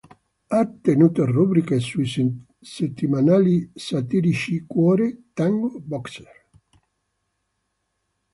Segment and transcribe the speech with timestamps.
[0.49, 2.07] Ha tenuto rubriche sui
[2.59, 6.47] settimanali satirici "Cuore", "Tango", "Boxer".